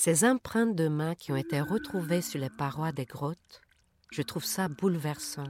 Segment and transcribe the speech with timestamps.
[0.00, 3.60] Ces empreintes de mains qui ont été retrouvées sur les parois des grottes,
[4.12, 5.48] je trouve ça bouleversant.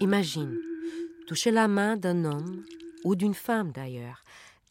[0.00, 0.54] Imagine,
[1.26, 2.62] toucher la main d'un homme,
[3.04, 4.22] ou d'une femme d'ailleurs.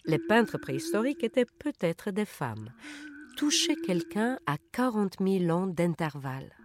[0.06, 2.70] Les peintres préhistoriques étaient peut-être des femmes.
[3.36, 6.56] Toucher quelqu'un à 40 000 ans d'intervalle.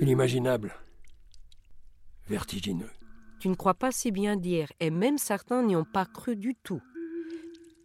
[0.00, 0.74] Inimaginable.
[2.26, 2.90] Vertigineux.
[3.38, 6.56] Tu ne crois pas si bien dire, et même certains n'y ont pas cru du
[6.56, 6.82] tout.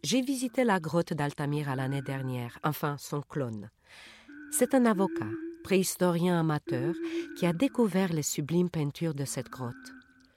[0.04, 3.68] J'ai visité la grotte d'Altamira l'année dernière, enfin son clone.
[4.52, 5.28] C'est un avocat,
[5.64, 6.94] préhistorien amateur,
[7.36, 9.74] qui a découvert les sublimes peintures de cette grotte.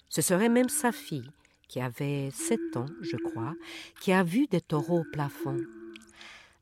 [0.10, 1.30] Ce serait même sa fille,
[1.68, 3.54] qui avait sept ans, je crois,
[4.02, 5.58] qui a vu des taureaux au plafond.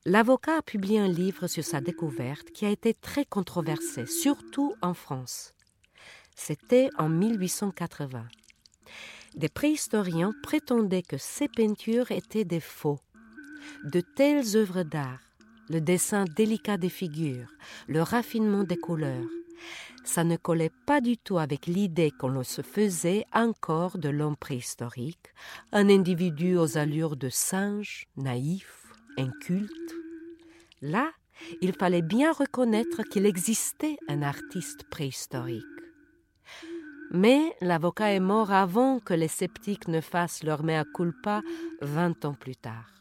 [0.05, 4.93] L'avocat a publié un livre sur sa découverte qui a été très controversé, surtout en
[4.93, 5.53] France.
[6.35, 8.25] C'était en 1880
[9.35, 12.99] des préhistoriens prétendaient que ces peintures étaient des faux.
[13.83, 15.19] De telles œuvres d'art,
[15.69, 17.53] le dessin délicat des figures,
[17.87, 19.27] le raffinement des couleurs,
[20.03, 25.33] ça ne collait pas du tout avec l'idée qu'on se faisait encore de l'homme préhistorique,
[25.71, 29.93] un individu aux allures de singe, naïf, inculte.
[30.81, 31.11] Là,
[31.61, 35.63] il fallait bien reconnaître qu'il existait un artiste préhistorique.
[37.11, 41.41] Mais l'avocat est mort avant que les sceptiques ne fassent leur mea culpa
[41.81, 42.98] vingt ans plus tard.